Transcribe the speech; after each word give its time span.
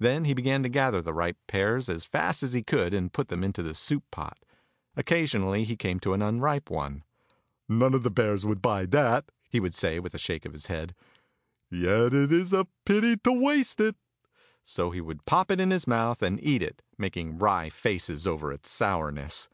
Then 0.00 0.24
he 0.24 0.34
began 0.34 0.64
to 0.64 0.68
gather 0.68 1.00
the 1.00 1.14
ripe 1.14 1.36
pears 1.46 1.88
as 1.88 2.04
fast 2.04 2.42
as 2.42 2.52
he 2.52 2.64
could 2.64 2.92
and 2.92 3.12
put 3.12 3.28
them 3.28 3.44
into 3.44 3.62
the 3.62 3.74
soup 3.74 4.02
pot. 4.10 4.36
Occasionally 4.96 5.62
he 5.62 5.76
came 5.76 6.00
to 6.00 6.14
an 6.14 6.20
unripe 6.20 6.68
one. 6.68 7.04
"None 7.68 7.94
of 7.94 8.02
the 8.02 8.10
bears 8.10 8.44
would 8.44 8.60
buy 8.60 8.86
that," 8.86 9.26
he 9.48 9.60
would 9.60 9.72
say 9.76 10.00
with 10.00 10.14
a 10.14 10.18
shake 10.18 10.44
of 10.44 10.52
his 10.52 10.66
head, 10.66 10.96
"yet 11.70 12.12
it 12.12 12.32
is 12.32 12.52
a 12.52 12.66
pity 12.84 13.16
to 13.18 13.32
waste 13.32 13.78
it." 13.78 13.94
So 14.64 14.90
he 14.90 15.00
would 15.00 15.26
pop 15.26 15.48
it 15.52 15.60
into 15.60 15.74
his 15.74 15.86
mouth 15.86 16.22
and 16.22 16.42
eat 16.42 16.64
it, 16.64 16.82
making 16.98 17.38
wry 17.38 17.70
faces 17.70 18.26
over 18.26 18.52
its 18.52 18.68
sourness. 18.68 19.48